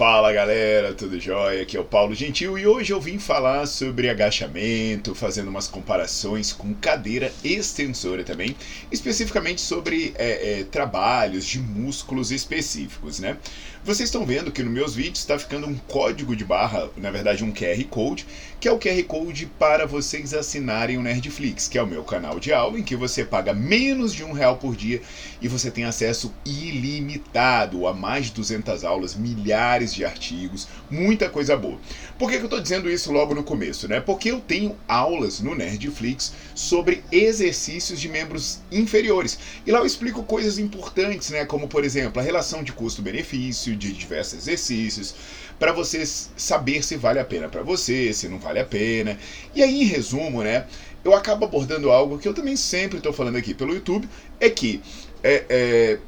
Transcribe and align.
Fala 0.00 0.32
galera, 0.32 0.94
tudo 0.94 1.20
jóia? 1.20 1.60
Aqui 1.60 1.76
é 1.76 1.80
o 1.80 1.84
Paulo 1.84 2.14
Gentil 2.14 2.58
e 2.58 2.66
hoje 2.66 2.90
eu 2.90 2.98
vim 2.98 3.18
falar 3.18 3.66
sobre 3.66 4.08
agachamento, 4.08 5.14
fazendo 5.14 5.48
umas 5.48 5.68
comparações 5.68 6.54
com 6.54 6.72
cadeira 6.72 7.30
extensora 7.44 8.24
também, 8.24 8.56
especificamente 8.90 9.60
sobre 9.60 10.14
é, 10.16 10.60
é, 10.60 10.64
trabalhos 10.64 11.44
de 11.44 11.58
músculos 11.58 12.32
específicos, 12.32 13.20
né? 13.20 13.36
Vocês 13.84 14.08
estão 14.08 14.24
vendo 14.24 14.50
que 14.50 14.62
nos 14.62 14.72
meus 14.72 14.94
vídeos 14.94 15.18
está 15.18 15.38
ficando 15.38 15.66
um 15.66 15.76
código 15.76 16.34
de 16.34 16.46
barra, 16.46 16.88
na 16.96 17.10
verdade 17.10 17.44
um 17.44 17.52
QR 17.52 17.84
Code, 17.90 18.26
que 18.60 18.68
é 18.68 18.72
o 18.72 18.78
QR 18.78 19.02
Code 19.04 19.46
para 19.58 19.86
vocês 19.86 20.34
assinarem 20.34 20.98
o 20.98 21.02
Nerdflix, 21.02 21.66
que 21.66 21.78
é 21.78 21.82
o 21.82 21.86
meu 21.86 22.04
canal 22.04 22.38
de 22.38 22.52
aula, 22.52 22.78
em 22.78 22.82
que 22.82 22.94
você 22.94 23.24
paga 23.24 23.54
menos 23.54 24.12
de 24.12 24.22
um 24.22 24.32
real 24.32 24.58
por 24.58 24.76
dia 24.76 25.00
e 25.40 25.48
você 25.48 25.70
tem 25.70 25.84
acesso 25.84 26.30
ilimitado 26.44 27.86
a 27.86 27.94
mais 27.94 28.26
de 28.26 28.32
200 28.32 28.84
aulas, 28.84 29.14
milhares 29.14 29.94
de 29.94 30.04
artigos, 30.04 30.68
muita 30.90 31.30
coisa 31.30 31.56
boa. 31.56 31.78
Por 32.18 32.28
que, 32.28 32.36
que 32.36 32.42
eu 32.42 32.48
estou 32.48 32.60
dizendo 32.60 32.90
isso 32.90 33.10
logo 33.10 33.34
no 33.34 33.42
começo? 33.42 33.88
Né? 33.88 33.98
Porque 33.98 34.30
eu 34.30 34.40
tenho 34.40 34.76
aulas 34.86 35.40
no 35.40 35.54
Nerdflix 35.54 36.34
sobre 36.54 37.02
exercícios 37.10 37.98
de 37.98 38.10
membros 38.10 38.60
inferiores. 38.70 39.38
E 39.66 39.72
lá 39.72 39.78
eu 39.78 39.86
explico 39.86 40.22
coisas 40.22 40.58
importantes, 40.58 41.30
né? 41.30 41.46
como 41.46 41.66
por 41.66 41.82
exemplo 41.82 42.20
a 42.20 42.22
relação 42.22 42.62
de 42.62 42.72
custo-benefício, 42.72 43.74
de 43.74 43.90
diversos 43.90 44.40
exercícios, 44.40 45.14
para 45.60 45.72
você 45.72 46.04
saber 46.06 46.82
se 46.82 46.96
vale 46.96 47.20
a 47.20 47.24
pena 47.24 47.46
para 47.46 47.62
você, 47.62 48.14
se 48.14 48.26
não 48.26 48.38
vale 48.38 48.58
a 48.58 48.64
pena. 48.64 49.18
E 49.54 49.62
aí, 49.62 49.82
em 49.82 49.84
resumo, 49.84 50.42
né, 50.42 50.66
eu 51.04 51.14
acabo 51.14 51.44
abordando 51.44 51.90
algo 51.90 52.18
que 52.18 52.26
eu 52.26 52.32
também 52.32 52.56
sempre 52.56 52.96
estou 52.96 53.12
falando 53.12 53.36
aqui 53.36 53.52
pelo 53.52 53.74
YouTube, 53.74 54.08
é 54.40 54.48
que 54.48 54.80
é, 55.22 55.44
é, 55.50 55.98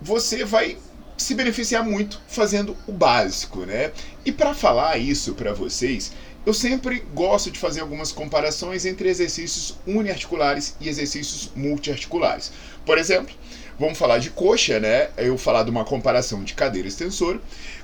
você 0.00 0.44
vai 0.44 0.78
se 1.16 1.34
beneficiar 1.34 1.84
muito 1.84 2.22
fazendo 2.28 2.76
o 2.86 2.92
básico, 2.92 3.66
né? 3.66 3.90
E 4.24 4.30
para 4.30 4.54
falar 4.54 4.98
isso 4.98 5.34
para 5.34 5.52
vocês, 5.52 6.12
eu 6.44 6.54
sempre 6.54 7.02
gosto 7.12 7.50
de 7.50 7.58
fazer 7.58 7.80
algumas 7.80 8.12
comparações 8.12 8.86
entre 8.86 9.08
exercícios 9.08 9.76
uniarticulares 9.84 10.76
e 10.80 10.88
exercícios 10.88 11.50
multiarticulares. 11.56 12.52
Por 12.84 12.98
exemplo, 12.98 13.34
Vamos 13.78 13.98
falar 13.98 14.18
de 14.18 14.30
coxa, 14.30 14.80
né? 14.80 15.10
Eu 15.18 15.36
falar 15.36 15.62
de 15.62 15.70
uma 15.70 15.84
comparação 15.84 16.42
de 16.42 16.54
cadeira 16.54 16.88
extensora 16.88 17.38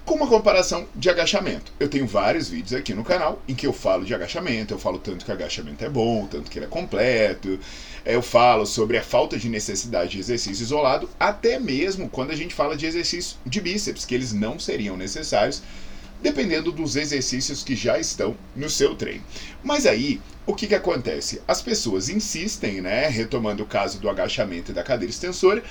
com 0.06 0.14
uma 0.14 0.26
comparação 0.26 0.86
de 0.94 1.10
agachamento. 1.10 1.70
Eu 1.78 1.88
tenho 1.88 2.06
vários 2.06 2.48
vídeos 2.48 2.72
aqui 2.72 2.94
no 2.94 3.04
canal 3.04 3.42
em 3.46 3.54
que 3.54 3.66
eu 3.66 3.74
falo 3.74 4.04
de 4.04 4.14
agachamento, 4.14 4.72
eu 4.72 4.78
falo 4.78 4.98
tanto 4.98 5.24
que 5.24 5.30
agachamento 5.30 5.84
é 5.84 5.90
bom, 5.90 6.26
tanto 6.26 6.50
que 6.50 6.58
ele 6.58 6.64
é 6.64 6.68
completo, 6.68 7.60
eu 8.06 8.22
falo 8.22 8.64
sobre 8.64 8.96
a 8.96 9.02
falta 9.02 9.36
de 9.36 9.50
necessidade 9.50 10.12
de 10.12 10.18
exercício 10.18 10.62
isolado, 10.62 11.08
até 11.20 11.58
mesmo 11.58 12.08
quando 12.08 12.30
a 12.30 12.36
gente 12.36 12.54
fala 12.54 12.74
de 12.74 12.86
exercício 12.86 13.36
de 13.44 13.60
bíceps, 13.60 14.06
que 14.06 14.14
eles 14.14 14.32
não 14.32 14.58
seriam 14.58 14.96
necessários 14.96 15.62
dependendo 16.22 16.70
dos 16.70 16.96
exercícios 16.96 17.62
que 17.62 17.74
já 17.74 17.98
estão 17.98 18.36
no 18.54 18.70
seu 18.70 18.94
treino. 18.94 19.24
Mas 19.62 19.86
aí, 19.86 20.20
o 20.46 20.54
que, 20.54 20.66
que 20.66 20.74
acontece? 20.74 21.42
As 21.46 21.60
pessoas 21.60 22.08
insistem, 22.08 22.80
né, 22.80 23.08
retomando 23.08 23.62
o 23.62 23.66
caso 23.66 23.98
do 23.98 24.08
agachamento 24.08 24.70
e 24.70 24.74
da 24.74 24.82
cadeira 24.82 25.10
extensora, 25.10 25.62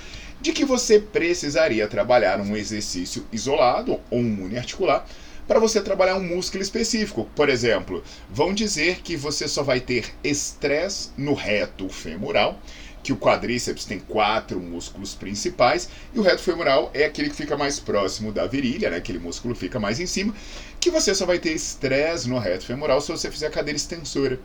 de 0.41 0.51
que 0.51 0.65
você 0.65 0.99
precisaria 0.99 1.87
trabalhar 1.87 2.41
um 2.41 2.55
exercício 2.55 3.25
isolado 3.31 3.99
ou 4.09 4.19
um 4.19 4.43
uniarticular 4.43 5.05
para 5.47 5.59
você 5.59 5.81
trabalhar 5.81 6.15
um 6.15 6.23
músculo 6.23 6.63
específico. 6.63 7.29
Por 7.35 7.49
exemplo, 7.49 8.03
vão 8.29 8.53
dizer 8.53 9.01
que 9.01 9.15
você 9.15 9.47
só 9.47 9.63
vai 9.63 9.79
ter 9.79 10.13
estresse 10.23 11.09
no 11.17 11.33
reto 11.33 11.89
femoral 11.89 12.59
que 13.03 13.11
o 13.11 13.17
quadríceps 13.17 13.85
tem 13.85 13.99
quatro 13.99 14.59
músculos 14.59 15.15
principais 15.15 15.89
e 16.13 16.19
o 16.19 16.21
reto 16.21 16.41
femoral 16.41 16.91
é 16.93 17.05
aquele 17.05 17.29
que 17.29 17.35
fica 17.35 17.57
mais 17.57 17.79
próximo 17.79 18.31
da 18.31 18.45
virilha, 18.45 18.89
né? 18.89 18.97
Aquele 18.97 19.19
músculo 19.19 19.55
fica 19.55 19.79
mais 19.79 19.99
em 19.99 20.05
cima, 20.05 20.33
que 20.79 20.91
você 20.91 21.13
só 21.15 21.25
vai 21.25 21.39
ter 21.39 21.51
estresse 21.51 22.29
no 22.29 22.37
reto 22.37 22.65
femoral 22.65 23.01
se 23.01 23.11
você 23.11 23.31
fizer 23.31 23.49
cadeira 23.49 23.77
extensora. 23.77 24.39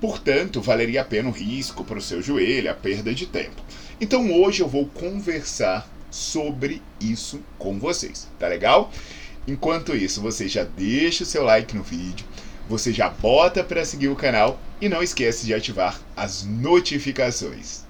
Portanto, 0.00 0.60
valeria 0.60 1.02
a 1.02 1.04
pena 1.04 1.28
o 1.28 1.32
risco 1.32 1.84
para 1.84 1.98
o 1.98 2.02
seu 2.02 2.22
joelho, 2.22 2.70
a 2.70 2.74
perda 2.74 3.12
de 3.12 3.26
tempo. 3.26 3.60
Então 4.00 4.32
hoje 4.32 4.62
eu 4.62 4.68
vou 4.68 4.86
conversar 4.86 5.88
sobre 6.10 6.80
isso 7.00 7.40
com 7.58 7.78
vocês, 7.78 8.28
tá 8.38 8.48
legal? 8.48 8.90
Enquanto 9.48 9.96
isso, 9.96 10.20
você 10.20 10.46
já 10.46 10.62
deixa 10.62 11.22
o 11.22 11.26
seu 11.26 11.42
like 11.42 11.74
no 11.74 11.82
vídeo, 11.82 12.26
você 12.68 12.92
já 12.92 13.08
bota 13.08 13.64
para 13.64 13.82
seguir 13.82 14.08
o 14.08 14.14
canal 14.14 14.60
e 14.78 14.90
não 14.90 15.02
esquece 15.02 15.46
de 15.46 15.54
ativar 15.54 15.98
as 16.14 16.44
notificações. 16.44 17.82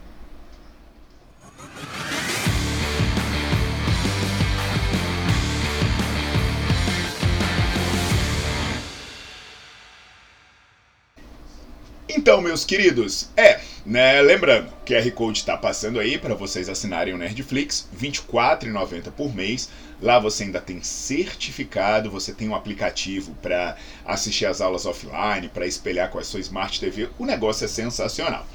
Então, 12.08 12.40
meus 12.40 12.64
queridos, 12.64 13.30
é, 13.36 13.58
né, 13.86 14.20
lembrando, 14.20 14.70
QR 14.84 15.10
Code 15.12 15.38
está 15.38 15.56
passando 15.56 15.98
aí 15.98 16.18
para 16.18 16.34
vocês 16.34 16.68
assinarem 16.68 17.14
o 17.14 17.18
Nerdflix, 17.18 17.88
R$ 17.98 18.10
24,90 18.10 19.10
por 19.12 19.34
mês. 19.34 19.68
Lá 20.00 20.18
você 20.18 20.44
ainda 20.44 20.60
tem 20.60 20.82
certificado, 20.82 22.10
você 22.10 22.32
tem 22.32 22.48
um 22.48 22.54
aplicativo 22.54 23.34
para 23.42 23.76
assistir 24.04 24.46
as 24.46 24.60
aulas 24.60 24.86
offline, 24.86 25.48
para 25.48 25.66
espelhar 25.66 26.10
com 26.10 26.18
a 26.18 26.24
sua 26.24 26.40
Smart 26.40 26.78
TV. 26.78 27.08
O 27.18 27.24
negócio 27.24 27.64
é 27.64 27.68
sensacional. 27.68 28.46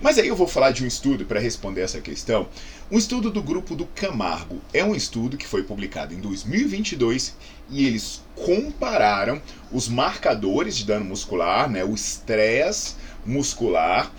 Mas 0.00 0.18
aí 0.18 0.28
eu 0.28 0.36
vou 0.36 0.46
falar 0.46 0.70
de 0.70 0.84
um 0.84 0.86
estudo 0.86 1.24
para 1.24 1.40
responder 1.40 1.80
essa 1.80 2.00
questão. 2.00 2.48
Um 2.90 2.98
estudo 2.98 3.30
do 3.30 3.42
grupo 3.42 3.74
do 3.74 3.86
Camargo. 3.86 4.60
É 4.72 4.84
um 4.84 4.94
estudo 4.94 5.36
que 5.36 5.46
foi 5.46 5.62
publicado 5.62 6.14
em 6.14 6.20
2022 6.20 7.34
e 7.68 7.86
eles 7.86 8.22
compararam 8.34 9.40
os 9.72 9.88
marcadores 9.88 10.76
de 10.76 10.84
dano 10.84 11.04
muscular, 11.04 11.68
né, 11.68 11.84
o 11.84 11.94
estresse 11.94 12.94
muscular, 13.24 14.12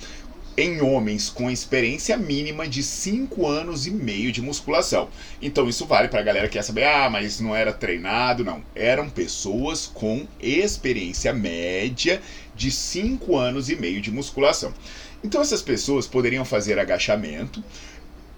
em 0.57 0.81
homens 0.81 1.29
com 1.29 1.51
experiência 1.51 2.17
mínima 2.17 2.67
de 2.67 2.81
5 2.81 3.45
anos 3.45 3.85
e 3.85 3.91
meio 3.91 4.31
de 4.31 4.41
musculação. 4.41 5.07
Então 5.39 5.69
isso 5.69 5.85
vale 5.85 6.07
para 6.07 6.19
a 6.19 6.23
galera 6.23 6.47
que 6.47 6.53
quer 6.53 6.63
saber, 6.63 6.85
ah, 6.85 7.07
mas 7.09 7.39
não 7.39 7.55
era 7.55 7.71
treinado, 7.71 8.43
não. 8.43 8.63
Eram 8.73 9.07
pessoas 9.07 9.85
com 9.85 10.27
experiência 10.41 11.31
média 11.31 12.19
de 12.55 12.71
5 12.71 13.37
anos 13.37 13.69
e 13.69 13.75
meio 13.75 14.01
de 14.01 14.11
musculação. 14.11 14.73
Então 15.23 15.41
essas 15.41 15.61
pessoas 15.61 16.07
poderiam 16.07 16.43
fazer 16.43 16.79
agachamento 16.79 17.63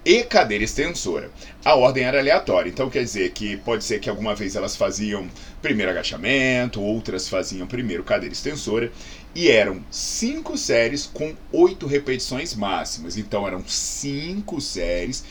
e 0.10 0.24
cadeira 0.24 0.64
extensora. 0.64 1.30
A 1.64 1.76
ordem 1.76 2.04
era 2.04 2.18
aleatória, 2.18 2.68
então 2.68 2.90
quer 2.90 3.04
dizer 3.04 3.30
que 3.30 3.58
pode 3.58 3.84
ser 3.84 4.00
que 4.00 4.10
alguma 4.10 4.34
vez 4.34 4.56
elas 4.56 4.76
faziam 4.76 5.30
primeiro 5.62 5.92
agachamento, 5.92 6.82
outras 6.82 7.30
faziam 7.30 7.68
primeiro 7.68 8.04
cadeira 8.04 8.34
extensora, 8.34 8.92
e 9.36 9.50
eram 9.50 9.84
cinco 9.92 10.58
séries 10.58 11.06
com 11.06 11.36
oito 11.52 11.86
repetições 11.86 12.56
máximas. 12.56 13.18
Então 13.18 13.46
eram 13.46 13.64
cinco 13.68 14.60
séries 14.60 15.24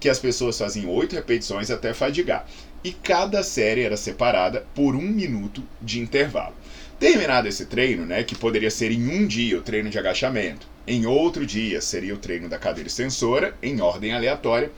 que 0.00 0.08
as 0.08 0.18
pessoas 0.18 0.58
faziam 0.58 0.90
oito 0.90 1.14
repetições 1.14 1.70
até 1.70 1.94
fadigar. 1.94 2.44
E 2.82 2.90
cada 2.90 3.40
série 3.44 3.82
era 3.82 3.96
separada 3.96 4.66
por 4.74 4.96
um 4.96 5.00
minuto 5.00 5.62
de 5.80 6.00
intervalo. 6.00 6.56
Terminado 6.98 7.48
esse 7.48 7.66
treino, 7.66 8.06
né, 8.06 8.22
que 8.22 8.34
poderia 8.34 8.70
ser 8.70 8.90
em 8.92 9.08
um 9.08 9.26
dia 9.26 9.58
o 9.58 9.62
treino 9.62 9.90
de 9.90 9.98
agachamento, 9.98 10.66
em 10.86 11.06
outro 11.06 11.44
dia 11.44 11.80
seria 11.80 12.14
o 12.14 12.18
treino 12.18 12.48
da 12.48 12.58
cadeira 12.58 12.88
extensora, 12.88 13.56
em 13.62 13.80
ordem 13.80 14.12
aleatória, 14.12 14.70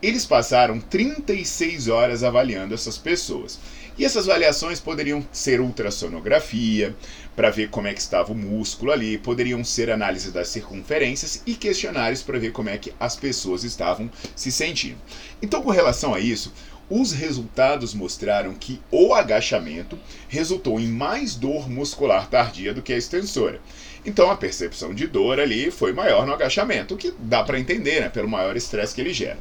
eles 0.00 0.24
passaram 0.24 0.78
36 0.78 1.88
horas 1.88 2.22
avaliando 2.22 2.74
essas 2.74 2.96
pessoas. 2.96 3.58
E 3.98 4.04
essas 4.04 4.28
avaliações 4.28 4.78
poderiam 4.78 5.26
ser 5.32 5.60
ultrassonografia, 5.60 6.94
para 7.34 7.50
ver 7.50 7.68
como 7.68 7.88
é 7.88 7.92
que 7.92 8.00
estava 8.00 8.32
o 8.32 8.36
músculo 8.36 8.92
ali, 8.92 9.18
poderiam 9.18 9.64
ser 9.64 9.90
análise 9.90 10.30
das 10.30 10.48
circunferências 10.48 11.42
e 11.44 11.54
questionários 11.54 12.22
para 12.22 12.38
ver 12.38 12.52
como 12.52 12.68
é 12.68 12.78
que 12.78 12.92
as 13.00 13.16
pessoas 13.16 13.64
estavam 13.64 14.08
se 14.36 14.52
sentindo. 14.52 14.98
Então, 15.42 15.62
com 15.62 15.70
relação 15.70 16.14
a 16.14 16.20
isso, 16.20 16.52
os 16.90 17.12
resultados 17.12 17.92
mostraram 17.92 18.54
que 18.54 18.80
o 18.90 19.12
agachamento 19.12 19.98
resultou 20.28 20.80
em 20.80 20.86
mais 20.86 21.34
dor 21.34 21.68
muscular 21.68 22.28
tardia 22.28 22.72
do 22.72 22.82
que 22.82 22.92
a 22.92 22.96
extensora. 22.96 23.60
Então 24.04 24.30
a 24.30 24.36
percepção 24.36 24.94
de 24.94 25.06
dor 25.06 25.38
ali 25.38 25.70
foi 25.70 25.92
maior 25.92 26.26
no 26.26 26.32
agachamento, 26.32 26.94
o 26.94 26.96
que 26.96 27.12
dá 27.18 27.42
para 27.42 27.58
entender, 27.58 28.00
né, 28.00 28.08
pelo 28.08 28.28
maior 28.28 28.56
estresse 28.56 28.94
que 28.94 29.00
ele 29.00 29.12
gera. 29.12 29.38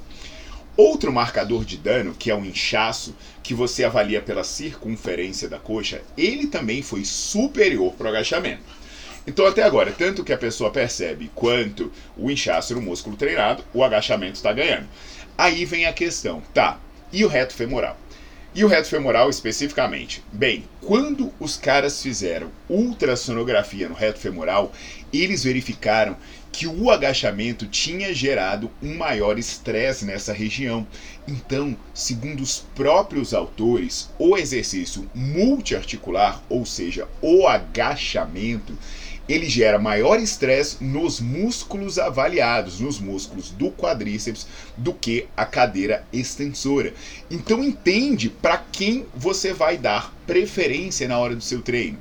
Outro 0.75 1.11
marcador 1.11 1.65
de 1.65 1.77
dano, 1.77 2.13
que 2.13 2.29
é 2.29 2.35
o 2.35 2.45
inchaço, 2.45 3.15
que 3.41 3.53
você 3.53 3.83
avalia 3.83 4.21
pela 4.21 4.43
circunferência 4.43 5.49
da 5.49 5.57
coxa, 5.57 6.03
ele 6.15 6.47
também 6.47 6.83
foi 6.83 7.03
superior 7.03 7.93
para 7.93 8.05
o 8.05 8.09
agachamento. 8.09 8.61
Então, 9.25 9.45
até 9.45 9.63
agora, 9.63 9.91
tanto 9.91 10.23
que 10.23 10.31
a 10.31 10.37
pessoa 10.37 10.69
percebe 10.69 11.31
quanto 11.33 11.91
o 12.15 12.29
inchaço 12.29 12.75
no 12.75 12.81
músculo 12.81 13.17
treinado, 13.17 13.63
o 13.73 13.83
agachamento 13.83 14.35
está 14.35 14.53
ganhando. 14.53 14.87
Aí 15.37 15.65
vem 15.65 15.85
a 15.85 15.91
questão, 15.93 16.41
tá? 16.53 16.79
E 17.11 17.23
o 17.23 17.29
reto 17.29 17.53
femoral? 17.53 17.97
E 18.53 18.65
o 18.65 18.67
reto 18.67 18.89
femoral 18.89 19.29
especificamente? 19.29 20.21
Bem, 20.33 20.65
quando 20.81 21.31
os 21.39 21.55
caras 21.55 22.01
fizeram 22.01 22.51
ultrassonografia 22.67 23.87
no 23.87 23.95
reto 23.95 24.19
femoral, 24.19 24.73
eles 25.13 25.43
verificaram 25.43 26.17
que 26.51 26.67
o 26.67 26.91
agachamento 26.91 27.65
tinha 27.67 28.13
gerado 28.13 28.69
um 28.81 28.95
maior 28.97 29.37
estresse 29.39 30.03
nessa 30.03 30.33
região. 30.33 30.85
Então, 31.25 31.77
segundo 31.93 32.41
os 32.41 32.59
próprios 32.75 33.33
autores, 33.33 34.09
o 34.17 34.35
exercício 34.35 35.09
multiarticular, 35.13 36.41
ou 36.49 36.65
seja, 36.65 37.07
o 37.21 37.47
agachamento, 37.47 38.77
ele 39.27 39.49
gera 39.49 39.77
maior 39.77 40.19
estresse 40.19 40.83
nos 40.83 41.19
músculos 41.19 41.99
avaliados, 41.99 42.79
nos 42.79 42.99
músculos 42.99 43.49
do 43.49 43.71
quadríceps, 43.71 44.47
do 44.77 44.93
que 44.93 45.27
a 45.35 45.45
cadeira 45.45 46.05
extensora. 46.13 46.93
Então 47.29 47.63
entende 47.63 48.29
para 48.29 48.57
quem 48.57 49.05
você 49.15 49.53
vai 49.53 49.77
dar 49.77 50.13
preferência 50.25 51.07
na 51.07 51.17
hora 51.19 51.35
do 51.35 51.43
seu 51.43 51.61
treino. 51.61 51.97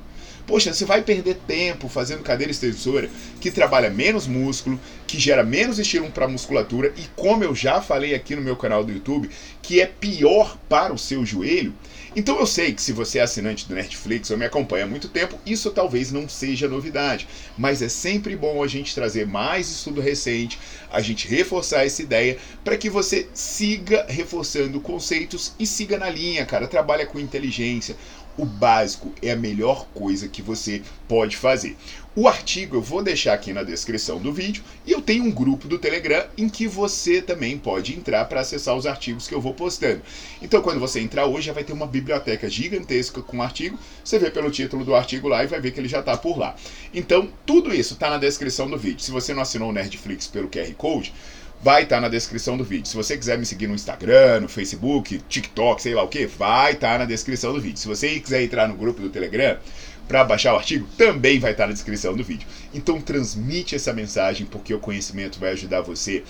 Poxa, 0.47 0.73
você 0.73 0.85
vai 0.85 1.01
perder 1.01 1.35
tempo 1.45 1.89
fazendo 1.89 2.23
cadeira 2.23 2.51
extensora 2.51 3.09
que 3.41 3.51
trabalha 3.51 3.89
menos 3.89 4.27
músculo, 4.27 4.79
que 5.07 5.17
gera 5.17 5.43
menos 5.43 5.79
estímulo 5.79 6.11
para 6.11 6.25
a 6.25 6.29
musculatura 6.29 6.93
e, 6.97 7.03
como 7.15 7.43
eu 7.43 7.55
já 7.55 7.81
falei 7.81 8.13
aqui 8.13 8.35
no 8.35 8.41
meu 8.41 8.57
canal 8.57 8.83
do 8.83 8.91
YouTube, 8.91 9.29
que 9.61 9.79
é 9.79 9.85
pior 9.85 10.57
para 10.67 10.93
o 10.93 10.97
seu 10.97 11.25
joelho. 11.25 11.73
Então 12.15 12.39
eu 12.39 12.47
sei 12.47 12.73
que 12.73 12.81
se 12.81 12.91
você 12.91 13.19
é 13.19 13.21
assinante 13.21 13.67
do 13.67 13.75
Netflix 13.75 14.31
ou 14.31 14.37
me 14.37 14.45
acompanha 14.45 14.85
há 14.85 14.87
muito 14.87 15.07
tempo, 15.07 15.39
isso 15.45 15.71
talvez 15.71 16.11
não 16.11 16.27
seja 16.27 16.67
novidade, 16.67 17.27
mas 17.57 17.81
é 17.81 17.87
sempre 17.87 18.35
bom 18.35 18.61
a 18.63 18.67
gente 18.67 18.95
trazer 18.95 19.27
mais 19.27 19.69
estudo 19.69 20.01
recente, 20.01 20.59
a 20.91 20.99
gente 20.99 21.27
reforçar 21.27 21.85
essa 21.85 22.01
ideia 22.01 22.37
para 22.63 22.75
que 22.75 22.89
você 22.89 23.27
siga 23.33 24.05
reforçando 24.09 24.81
conceitos 24.81 25.53
e 25.59 25.65
siga 25.67 25.97
na 25.97 26.09
linha, 26.09 26.45
cara, 26.45 26.67
trabalha 26.67 27.05
com 27.05 27.19
inteligência 27.19 27.95
o 28.37 28.45
básico 28.45 29.11
é 29.21 29.31
a 29.31 29.35
melhor 29.35 29.87
coisa 29.93 30.27
que 30.27 30.41
você 30.41 30.83
pode 31.07 31.35
fazer. 31.35 31.75
O 32.15 32.27
artigo 32.27 32.75
eu 32.75 32.81
vou 32.81 33.03
deixar 33.03 33.33
aqui 33.33 33.51
na 33.51 33.63
descrição 33.63 34.19
do 34.19 34.31
vídeo 34.31 34.63
e 34.85 34.93
eu 34.97 35.01
tenho 35.01 35.23
um 35.23 35.31
grupo 35.31 35.67
do 35.67 35.77
Telegram 35.77 36.25
em 36.35 36.49
que 36.49 36.67
você 36.67 37.21
também 37.21 37.55
pode 37.55 37.95
entrar 37.95 38.25
para 38.25 38.41
acessar 38.41 38.75
os 38.75 38.87
artigos 38.87 39.27
que 39.27 39.35
eu 39.35 39.39
vou 39.39 39.53
postando. 39.53 40.01
Então, 40.41 40.59
quando 40.59 40.79
você 40.79 40.99
entrar 40.99 41.27
hoje, 41.27 41.47
já 41.47 41.53
vai 41.53 41.63
ter 41.63 41.71
uma 41.71 41.85
biblioteca 41.85 42.49
gigantesca 42.49 43.21
com 43.21 43.41
artigo. 43.43 43.77
Você 44.03 44.17
vê 44.17 44.31
pelo 44.31 44.49
título 44.49 44.83
do 44.83 44.95
artigo 44.95 45.27
lá 45.27 45.43
e 45.43 45.47
vai 45.47 45.61
ver 45.61 45.71
que 45.71 45.79
ele 45.79 45.87
já 45.87 45.99
está 45.99 46.17
por 46.17 46.37
lá. 46.37 46.55
Então, 46.91 47.29
tudo 47.45 47.73
isso 47.73 47.93
está 47.93 48.09
na 48.09 48.17
descrição 48.17 48.67
do 48.67 48.77
vídeo. 48.77 48.99
Se 48.99 49.11
você 49.11 49.35
não 49.35 49.43
assinou 49.43 49.69
o 49.69 49.73
Nerdflix 49.73 50.25
pelo 50.25 50.49
QR 50.49 50.73
Code, 50.73 51.13
vai 51.61 51.83
estar 51.83 51.97
tá 51.97 52.01
na 52.01 52.09
descrição 52.09 52.57
do 52.57 52.63
vídeo. 52.63 52.87
Se 52.87 52.95
você 52.95 53.15
quiser 53.15 53.37
me 53.37 53.45
seguir 53.45 53.67
no 53.67 53.75
Instagram, 53.75 54.41
no 54.41 54.49
Facebook, 54.49 55.21
TikTok, 55.29 55.79
sei 55.79 55.93
lá 55.93 56.01
o 56.01 56.07
que, 56.07 56.25
vai 56.25 56.73
estar 56.73 56.93
tá 56.93 56.97
na 56.99 57.05
descrição 57.05 57.53
do 57.53 57.61
vídeo. 57.61 57.77
Se 57.77 57.87
você 57.87 58.19
quiser 58.19 58.41
entrar 58.41 58.67
no 58.67 58.75
grupo 58.75 58.99
do 58.99 59.09
Telegram 59.09 59.59
para 60.07 60.23
baixar 60.23 60.53
o 60.53 60.57
artigo, 60.57 60.87
também 60.97 61.39
vai 61.39 61.51
estar 61.51 61.67
na 61.67 61.73
descrição 61.73 62.15
do 62.15 62.23
vídeo. 62.23 62.47
Então 62.73 63.01
transmite 63.01 63.75
essa 63.75 63.93
mensagem 63.93 64.45
porque 64.45 64.73
o 64.73 64.79
conhecimento 64.79 65.39
vai 65.39 65.51
ajudar 65.51 65.81
você 65.81 66.23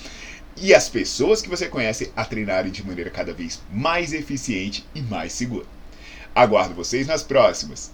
e 0.60 0.74
as 0.74 0.90
pessoas 0.90 1.42
que 1.42 1.50
você 1.50 1.68
conhece 1.68 2.12
a 2.16 2.26
treinarem 2.26 2.72
de 2.72 2.86
maneira 2.86 3.10
cada 3.10 3.34
vez 3.34 3.62
mais 3.72 4.14
eficiente 4.14 4.84
e 4.96 5.02
mais 5.02 5.34
segura. 5.34 5.66
Aguardo 6.34 6.74
vocês 6.74 7.08
nas 7.08 7.24
próximas. 7.24 7.92